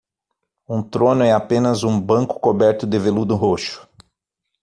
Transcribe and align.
Um 0.67 0.81
trono 0.81 1.23
é 1.23 1.31
apenas 1.31 1.83
um 1.83 2.01
banco 2.01 2.39
coberto 2.39 2.87
de 2.87 2.97
veludo 2.97 3.35
roxo. 3.35 3.87